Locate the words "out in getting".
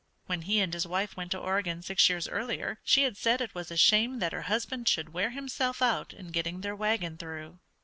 5.79-6.61